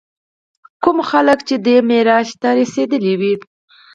کوم 0.83 0.97
خلک 1.09 1.39
چې 1.47 1.55
دې 1.65 1.75
معراج 1.89 2.27
ته 2.41 2.49
رسېدلي 2.59 3.13
وي. 3.19 3.33